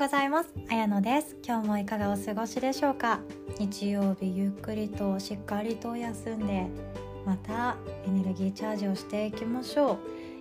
[0.00, 0.54] ございます。
[0.70, 1.36] あやのです。
[1.46, 3.20] 今日もいかがお過ごしでしょうか？
[3.58, 6.68] 日曜日ゆっくりとしっかりと休んで
[7.26, 7.76] また
[8.06, 9.98] エネルギーチャージをしていきましょ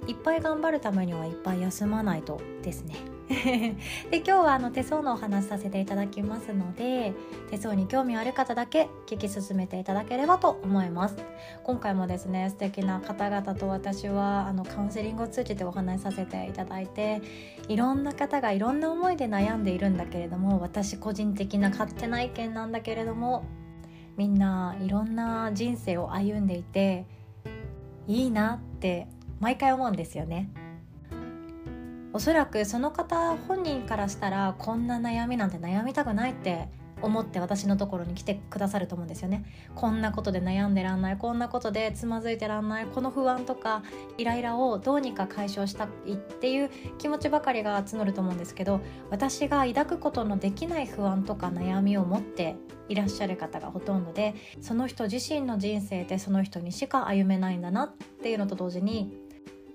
[0.08, 0.10] う。
[0.10, 2.96] いっぱい頑張るためにはいっぱい休まないとですね。
[3.30, 7.14] で今日はあの手相のお話しさせていただきますので
[7.52, 11.16] 手相に興味ある方だけ聞き進めていただければと思います。
[11.64, 17.22] 今回もですね素敵な方々と私はあのカウンセリングを通じてお話しさせていただいて
[17.68, 23.46] いろんな方がいろんな思いで悩んでいるんだけれども私個人的な勝手な意見なんだけれども
[24.18, 27.06] みんないろんな人生を歩んでいて
[28.08, 29.08] いいなって
[29.40, 30.50] 毎回思うんですよね。
[32.12, 36.68] おそらくその方本人からしたらこんな悩みなんて悩みたくないって
[37.02, 39.46] 思って私のところに来てくださると思うんですよね。
[39.76, 43.84] こんなことで悩んでらんないこんなことでつまずいてらんないこの不安とか
[44.18, 52.56] イライラをどうにか解消したいっていう気持ちばかりが募ると思うんですけど私が抱くことのできない不安とか悩みを持って
[52.90, 59.14] いらっしゃる方がほとんどでその人自身の人生でその人にしか歩めないんだなっていうのと同時に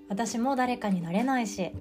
[0.09, 1.71] 私も誰かになれないし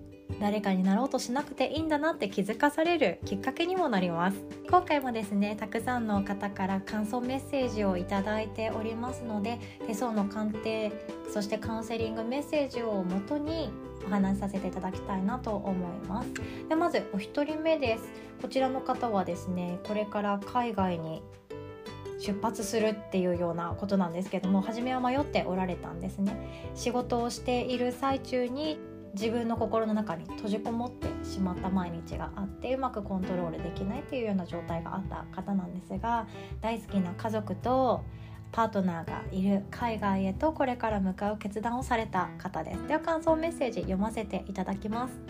[0.41, 4.39] 誰かになろうとしなくていいんだなって気づかされるきっかけにもなります。
[4.69, 10.92] 今回もですねたくさんの方から感想メッセージをいただいておりますので手相の鑑定
[11.33, 13.70] そしてカウンセリングメッセージをもとに
[14.06, 16.28] お話しさせていただきたいなと思います。
[16.69, 18.05] でまずお一人目です。
[18.42, 21.22] こちらの方はですねこれから海外に
[22.19, 26.70] 出発するっていうようなことなんですけども初めは迷っておられたんですね。
[26.75, 28.78] 仕事をしている最中に
[29.15, 36.27] 自分の心の中に閉じこもってしまった毎日があってうまくコントロールできないっていうような状態があった方なんですが
[36.61, 38.05] 大好きな家族と
[38.51, 45.20] パートナーがいる海外へとこれから向かう決断をされた方ですでは感想メッセージ読ませていただきます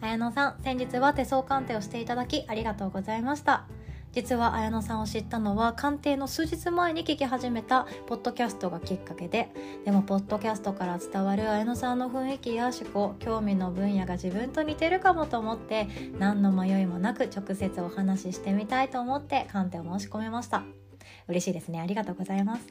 [0.00, 3.66] 綾野さん先日は手相鑑定をしていただきありがとうございました
[4.12, 9.50] 実は綾乃さんを知ったのは鑑定の数日前に聞き始めたポッドキャストがきっかけで
[9.84, 15.86] でもポッドキャストから伝わる綾乃さんの雰囲気や思考興味の分野が自分と似てるかもと思って
[16.18, 20.85] 何の迷いもなく直接お話ししてみたいと思って鑑定を申し込みました。
[21.28, 21.80] 嬉しいですね。
[21.80, 22.66] ありがとうございます。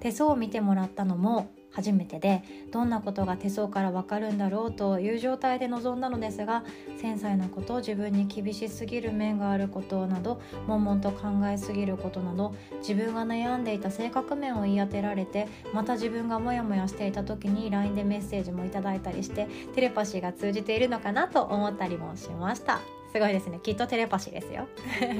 [0.00, 2.42] 手相を見てもらったのも初めてで
[2.72, 6.64] どんなことが手相からわかるんだろうという状態で臨んだのですが
[7.00, 22.97] 繊細なこと自分に厳しすぎる面があることなど悶々と考えすぎることなど自分が悩んでいた性格面を言い当てられてまた自分がモヤモヤしていた時に LINE でメッセージもいただいたりしてテレパシーが通じているのかなと思ったりもしました。
[23.12, 23.58] すごいですね。
[23.62, 24.68] きっとテレパシーですよ。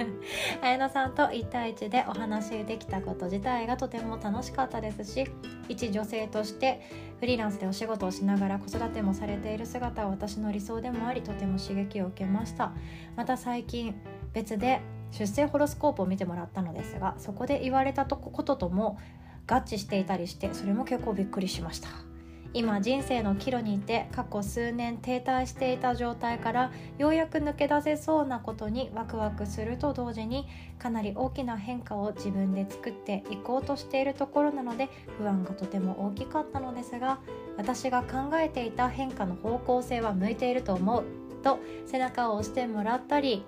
[0.61, 5.27] 綾乃さんと1対1でお話できたこと自体がとても楽しかったですし
[5.69, 6.83] 一女性として
[7.21, 12.73] フリーランスでお仕事をしながら子育てもされている姿は私の理想でもありとても刺激を受けました。
[13.17, 13.95] また最近
[14.33, 18.99] 別で出生ホロスコープを見てもらったのですがそこで言われたこととも
[19.47, 22.08] 合致していたりしてそれも結構びっくりしました。
[22.55, 30.47] 今人生の岐路にいて過去数年停滞していた状態からようやく抜け出せそうなことにワクワクすると同時に
[30.79, 34.89] かなり大きな変化を自分で作っていこうとしているところなので
[35.19, 37.19] 不安がとても大きかったのですが
[37.59, 41.05] 私が考えていた変化の方向性は向いていると思う
[41.43, 43.45] と背中を押してもらったり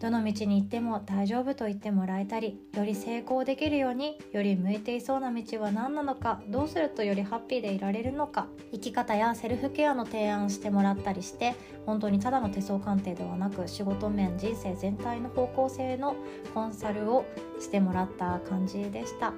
[0.00, 16.14] どの道に行っても大丈夫と言ってもらえたりより成功できるようにより向いていそうな道は何なのかどうするとよりハッピーでいられるのか生き方やセルフケアの提案してもらったりして本当にただの手相鑑定ではなく仕事面人生全体の方向性の
[16.54, 17.24] コンサルを
[17.58, 19.32] してもらった感じでした。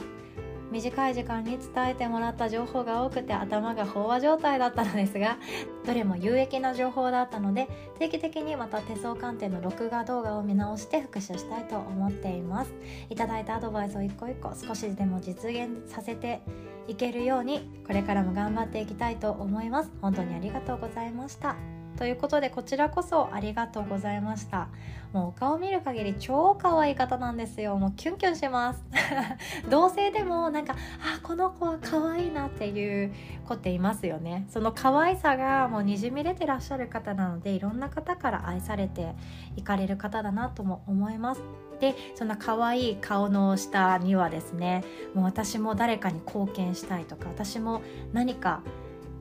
[0.71, 5.39] 短い時間に伝えてもらった情報が多くて頭が飽和状態だったのですが
[5.85, 12.73] どれも有益な情報だったので定期的にまた手相鑑定の録画動画を見直して復習したいと思っています。
[13.09, 16.41] いただいたアドバイスを一個一個少しでも実現させて
[16.87, 19.91] いけるようにこれからも頑張っていきたいと思います。
[20.01, 21.80] 本当にありがとうございました。
[22.01, 24.71] ということでこちらこそありがとうございました。
[25.13, 27.77] もうお顔見る限り超可愛い方なんですよ。
[27.77, 28.83] もうキュンキュンします。
[29.69, 33.13] 同性でもなんかあこの子は可愛いなっていう
[33.47, 34.47] 子っていますよね。
[34.49, 39.15] その可愛さがもうにじみ出てらっしゃる方なのでいろんな方から愛されて
[39.57, 41.43] いかれる方だなとも思います。
[41.81, 47.83] でそんな可愛い顔の下にはですねもう私も誰かに貢献したいとか私も
[48.13, 48.63] 何か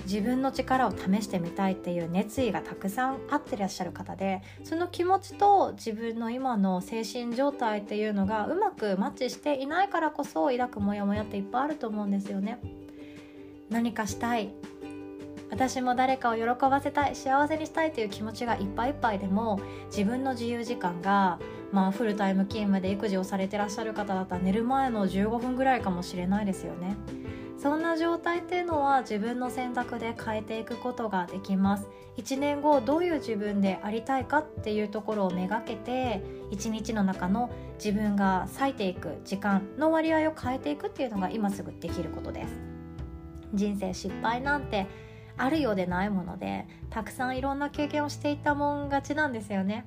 [0.09, 12.59] 自分の力を試してみたいっていう熱意がたくさんあってらっしゃる方でその気持ちと自分の今の精神状態っていうのがうまくマッチしていないからこそ抱くモヤモヤっていっぱいあると思うんですよね。
[13.69, 14.50] 何かしたい。
[15.51, 17.15] 私も誰かを喜ばせたい。
[17.15, 19.59] 幸せにしたいという気持ちがいっぱいいっぱいでも
[19.91, 21.38] 自分の自由時間が
[21.71, 26.97] まあフルタイム勤務で育児をされてらっしゃる方だったら寝る前の15分ぐらいかもしれないですよね。
[27.61, 31.89] そんな状態っていうのは自分の選択で変えていくことができます。
[32.15, 36.21] 1年後どういう自分でありたいかっていうところをめがけて
[36.51, 42.59] 1日の中の自分が割いていく時間の割合を変えていくっていうのが今すぐできることです。
[43.53, 44.88] 人生失敗なんて
[45.38, 49.85] あるようでないものでたくさんいろんな経験をしていったもん勝ちなんですよね。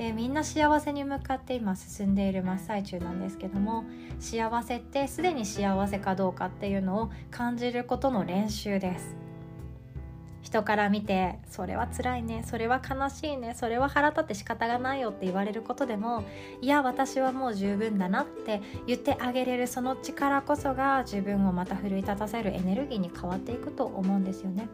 [0.00, 3.84] でみんな幸せに向かって今進んでいる真っ最中なんですけども
[4.18, 9.14] 幸せってすでに幸せかどうかっていうのを感じることの練習です
[10.50, 16.24] 人から見てそれは辛いねそれは悲しいねそれは腹立って仕方がないよって言われることでも
[16.60, 24.68] いや私はもう十分だなって言ってあげれるその力こそが自分をまた奮い立たせるエネルギーに変わっていくと思うんですよね。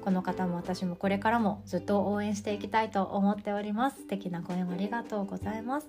[0.00, 4.02] この方も私もこれからもずっと応援していきたいと思っております。
[4.02, 5.88] 素敵なご縁ありがとうございます。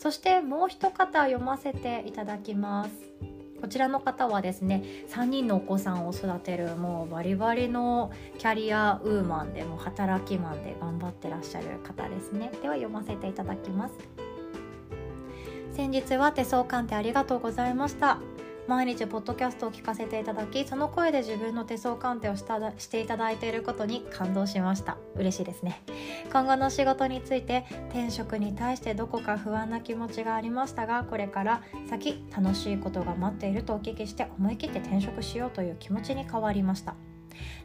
[0.00, 2.90] そしてもう一方読ませていただきます。
[3.60, 12.50] こちらの方はですね3人のお子さんを育てるもうバリバリのキャリアウーマンでも働きマンで頑張ってらっしゃる方ですね。
[12.62, 13.94] では読ませていただきます。
[15.72, 18.18] 先日は手相鑑定ありがとうございました。
[18.70, 24.96] 毎日ポッドキャストを聞かせていただきその声で自分の手相鑑定をしたしていただいていることに感動しました。
[25.16, 25.82] 嬉しいですね。
[26.32, 36.94] 今後の仕事について転職に対してどこか不安な気持ちがありましたがこれから先楽しいことが待っているとお聞きして思い切って転職しようという気持ちに変わりました。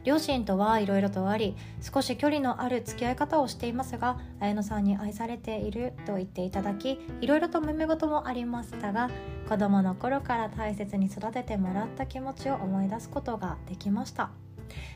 [0.04, 9.10] 両親とはいろいろとあり少し距離のある付き合い方をしていますが綾乃さんに愛されていると言っていただきいろいろと揉め事もありましたが
[9.48, 14.30] 子供の頃から大切に育ててもらった気持ちを思い出すことができました。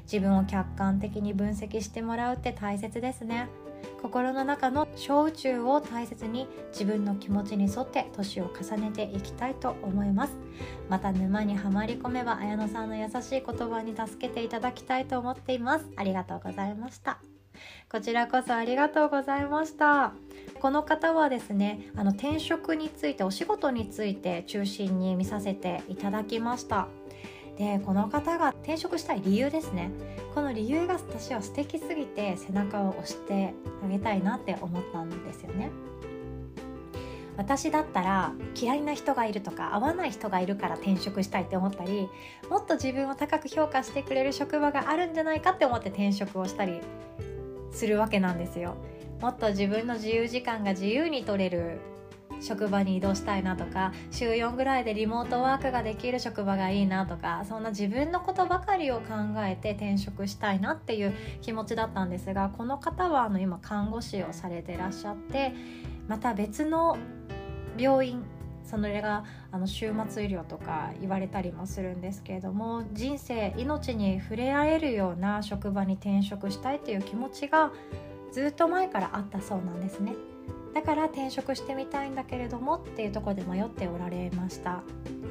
[0.03, 3.49] 自分を客観的に分析してもらうって大切ですね。
[4.01, 10.37] 心の中の小宇宙を大切に自分の気持ちに沿って年を重ねていきたいと思います。
[10.89, 15.87] また沼にはまり込めば綾乃さんの優しい言葉に助けていただきたいと思っています。
[15.97, 17.21] ありがとうございました。
[17.91, 20.15] こちらこそありがとうございました。
[20.61, 26.89] この方はですねあの転職についてお仕事について中心に見させていただきました。
[27.61, 29.91] でこの方が転職したい理由ですね。
[30.35, 33.53] この理由が私は素敵すぎて背中を押して
[33.85, 35.69] あげたいなって思ったんですよね。
[37.37, 42.09] 私だったら嫌いな人がいるとか合わない人がいるから転職したいって思ったり
[42.49, 46.81] もっと自分を高く評価してくれる職場があるんじゃないかって思って転職をしたり
[47.73, 48.77] するわけなんですよ。
[49.21, 51.79] もっと自分の自由時間が自由に取れる
[52.41, 65.53] 職場に移動したいなとか週4ぐらいでリモートワークができる職場がいいなとかそんな自分のことばかりを考えて転職したいなっていう気持ちだったんですがこの方はあの今看護師をされてらっしゃって
[66.09, 66.97] また別の
[67.77, 68.25] 病院
[68.65, 77.73] それがあの終末医療とか言われたりもするんですけれども人生命に触れ合えるような職場に転職したいという気持ちが
[78.33, 80.15] ずっと前からあったそうなんですね。
[80.75, 84.83] だから転職してみたいんだけれどもっていうところで迷っておられました。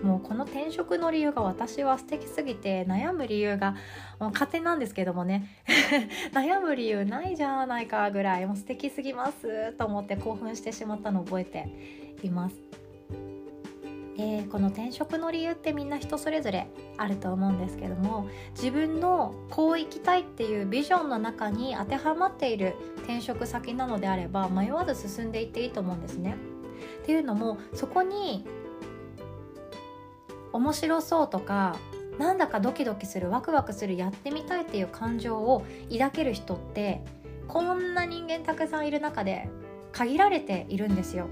[0.04, 3.76] もうこの転職の理由が私は素敵すぎて悩む理由が
[4.20, 5.48] もう勝手なんですけどもね。
[6.32, 11.68] 悩む理由ないじゃないかぐらいもう素敵すぎますと思って興奮してしまったのを覚えて
[12.24, 12.69] います。
[14.20, 26.36] でこの転職の理由ってみんな人それぞれあると思うんですけども自分のこう生きたいっていうビジョンの中に当てはまっている転職先なのであれば迷わず進んでいっていいと思うんですね。
[27.02, 28.46] っていうのもそこに
[30.52, 31.78] 面白そうとか
[32.18, 37.06] なんだかドキドキするワクワクするやってみたいっていう感情を抱ける人って
[37.48, 39.50] こんな人間たくさんいる中で
[39.94, 41.28] 限られているんですよ。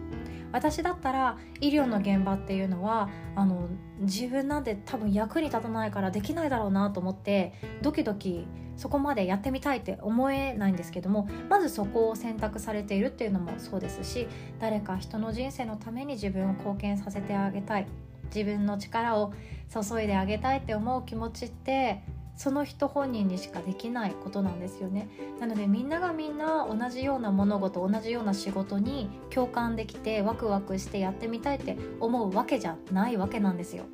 [0.51, 3.67] 私だったら医療の現場っていうのはあの
[3.99, 14.27] 自分なんて多分役に立たないからできないだろうなと思ってドキドキそこまでやってみたいって思えないんですけどもまずそこを選択されているっていうのもそうですし
[14.59, 17.87] 誰か人の人生のために自分を貢献させてあげたい。
[18.33, 19.33] 自分の力を
[19.69, 22.03] 注いであげたいって思う気持ちって
[22.37, 25.09] その人本人にしかできないことなんですよね。
[25.39, 33.85] なのでみんながみんな同じような物事同じような仕事に共感できてワクワクしてやってみたいって思うわけじゃないわけなんですよ。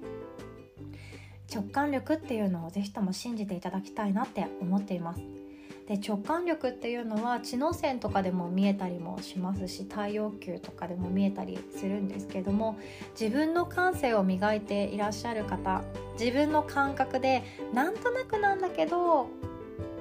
[1.54, 5.43] 直感力っていうのを是非とも信じていただきたいなって思っています。
[5.88, 12.78] で直感力っていうのは知能線とかでも見えたりもしますし太陽球とかでも見えたりするんですけども
[13.20, 15.84] 自分の感性を磨いていらっしゃる方
[16.18, 19.28] 自分の感覚でなんとなくなんだけど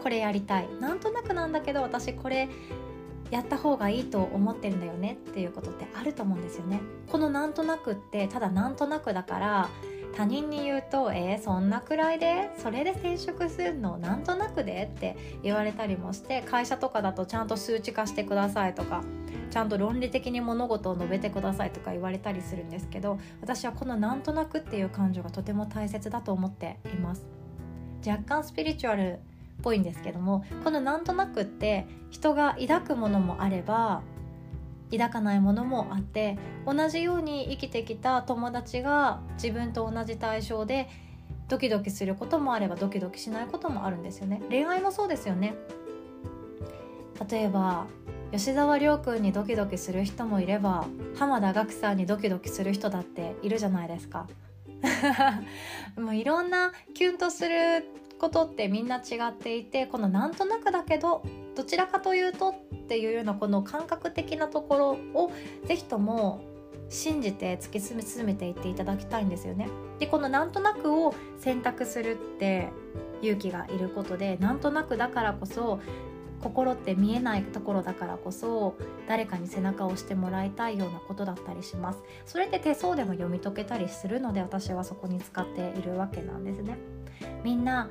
[0.03, 2.49] これやりたいなんとなくなんだけど私これ
[3.33, 6.83] やった方がいいと思ってるんだよねっていうことってあると思うんですよね。
[7.11, 9.69] このなんとなくってただなんとなくだから
[10.15, 19.03] 他人に言うと「えー、そんなくらいでそれで転職するのなんとなくで?」って言われたりもして会社とかだとちゃんと数値化してくださいとか
[19.51, 27.27] ちゃんと論理的に物事を述べてくださいとか言われたりするんですけど私はこの「なんとなく」っていう感情がとても大切だと思っています
[28.07, 29.19] 若干スピリチュアルっ
[29.63, 34.03] ぽいんですけどもこの「なんとなく」って人が抱くものもあれば
[34.99, 40.89] 抱かないものもあって同じように生きてきた友達が自分と同じ対象で
[41.49, 44.43] ドキドキすることもあればドキドキしないこともあるんですよね。
[44.49, 45.55] 恋愛もそうですよね。
[47.31, 47.87] 例えば
[48.33, 50.87] 吉沢亮君にドキドキする人もいれば
[51.19, 54.29] 浜田岳さんにドキドキする人だっているじゃないですか。
[55.97, 57.85] もういろんなキュンとする
[58.19, 61.23] ことってみんな違っていてこのなんとなくだけど
[61.55, 65.31] どちらかというとっていうようなこの感覚的なところを
[65.67, 66.41] 是非とも
[66.89, 69.69] 信じて突き進めていっていただきたいんですよね。
[69.99, 72.69] でこのなんとなくを選択するって
[73.23, 75.81] 勇気がいることでなんとなくだからこそ
[76.43, 78.75] 心って見えないところだからこそ
[79.09, 86.77] 誰かに背中を押してもらいたいようなことだったりしますそれって手相でも読み解けたりするので私はそこに使っているわけなんですね
[87.45, 87.89] みんな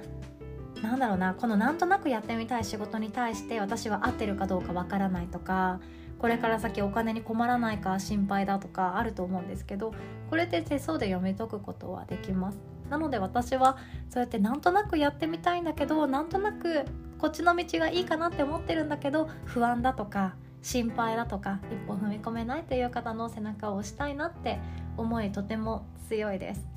[0.81, 5.79] なんだろうなこのなんとなくやってみたい仕事に対して私は合ってるかどうかわからないとか
[6.17, 9.93] これから先お金に困らないか心配だとかあると思うんですけど
[10.29, 12.59] これって手相で読み解くことはできます。
[12.89, 13.77] なので私は
[14.09, 16.85] そうやってなんとなくやってみたいんだけどなんとなく
[17.17, 24.59] こっちの道がいいかなって思ってるんだけど不安だとか心配だとか一歩踏み込めないという方の背中を押したいなって
[24.97, 26.67] 思いとても強いです。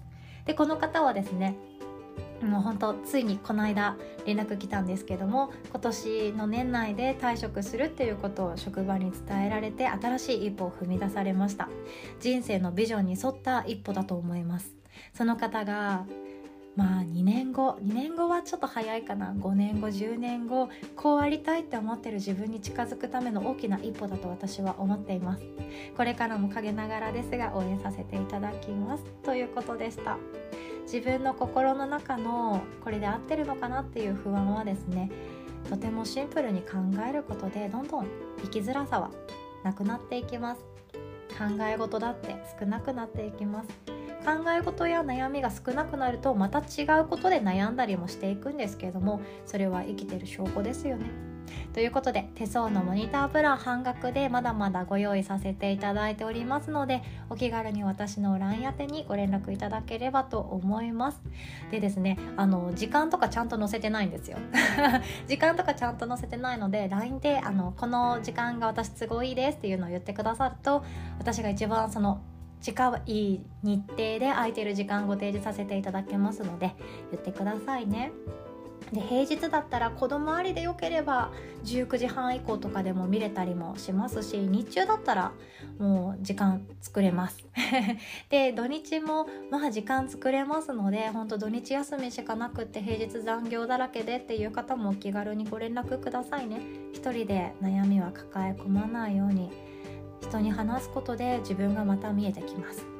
[0.44, 1.56] でこの方はですね
[2.44, 3.96] もう本当ついにこの間
[4.26, 11.68] 連絡来たんですけども今年の年内で退職するっていうことを職場に伝えられて新しい一歩を踏み出されました。
[12.20, 14.74] 人生のビジョンに沿った一歩だと思います。
[15.12, 16.06] その方が
[16.76, 19.32] まあ2年後2年後はちょっと早いかな。
[19.32, 25.44] 5年後10年後こうありたいって思ってる自分に近づくための大きな一歩だと私は思っています。
[25.96, 29.04] これからも陰ながらですが応援させていただきます。
[29.22, 30.18] ということでした。
[30.84, 35.10] 自分の心の中のこれで合ってるのかなっていう不安はですね
[35.68, 38.06] とてもシンプルに考えることでどんどん
[38.42, 39.10] 生きづらさは
[39.62, 40.60] なくなっていきます。
[41.36, 43.68] 考え事だって少なくなっていきます。
[44.24, 51.33] 考え事や悩みが少なくなるとまた違うことで悩んだりもしていくんですけれどもそれは生きてる証拠ですよね。
[51.74, 61.20] ということで手相のモニタープラン半額でまだまだご用意させていただいておりますのでお気軽に私の LINE 宛てにご連絡いただければと思います
[61.72, 64.38] でですねあの時間とかちゃんと載せてないんですよ
[65.26, 70.84] 時間とかちゃんと載せてないので LINE であのこの時間が私都合いいですっていうのを言ってくださると
[71.18, 72.20] 私が一番その
[72.60, 76.76] 時間はいい日程で空いてる時間ご提示させていただけますので
[77.10, 78.12] 言ってくださいね。
[78.92, 81.32] で平日だったら子供ありでよければ
[81.64, 85.32] 19時半以降とかでも見れたりもしますし日中だったら
[85.78, 87.44] もう時間作れます。
[88.30, 96.60] で土日もまあ時間作れますので本当土日休みしかなくって平日残業だらけでっていう方もお気軽にご連絡くださいね。
[96.92, 99.50] 一人で悩みは抱え込まないように
[100.20, 102.93] 人に話すことで自分がまた見えてきます。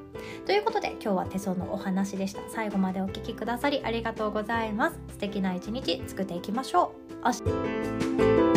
[0.47, 2.41] ということで今日は手相のお話でした。
[2.49, 4.99] 最後までお聴きくださりありがとうございます。
[5.09, 8.54] 素敵な一日作っていきましょう。